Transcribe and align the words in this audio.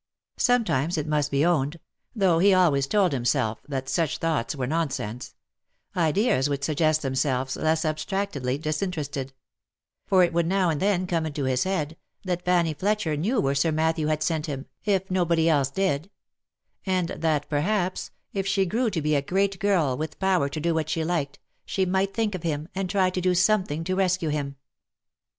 Sometimes, 0.37 0.97
it 0.97 1.05
must 1.05 1.29
be 1.29 1.45
owned,— 1.45 1.79
though 2.15 2.39
he 2.39 2.55
always 2.55 2.87
told 2.87 3.11
himself 3.11 3.59
that 3.67 3.87
such 3.87 4.17
thoughts 4.17 4.55
were 4.55 4.65
nonsense,— 4.65 5.35
ideas 5.95 6.49
would 6.49 6.63
suggest 6.63 7.03
themselves 7.03 7.55
less 7.55 7.85
abstractedly 7.85 8.57
disinterested; 8.57 9.31
for 10.07 10.23
it 10.23 10.33
would 10.33 10.47
now 10.47 10.71
and 10.71 10.81
then 10.81 11.05
come 11.05 11.27
into 11.27 11.43
his 11.43 11.65
head, 11.65 11.97
that 12.25 12.43
Fanny 12.43 12.73
Fletcher 12.73 13.15
knew 13.15 13.39
where 13.39 13.53
Sir 13.53 13.71
Matthew 13.71 14.07
had 14.07 14.23
sent 14.23 14.47
him, 14.47 14.65
if 14.85 15.11
nobody 15.11 15.47
else 15.47 15.69
did; 15.69 16.09
and 16.83 17.09
that, 17.09 17.47
perhaps, 17.47 18.09
if 18.33 18.47
she 18.47 18.65
grew 18.65 18.89
to 18.89 19.03
be 19.03 19.13
a 19.13 19.21
great 19.21 19.59
girl, 19.59 19.95
with 19.95 20.17
power 20.19 20.49
to 20.49 20.59
do 20.59 20.73
what 20.73 20.89
she 20.89 21.03
liked, 21.03 21.37
she 21.63 21.85
might 21.85 22.11
think 22.15 22.33
of 22.33 22.41
him, 22.41 22.67
and 22.73 22.89
try 22.89 23.11
to 23.11 23.21
do 23.21 23.35
something 23.35 23.83
to 23.83 23.93
rescue 23.95 24.29
him. 24.29 24.55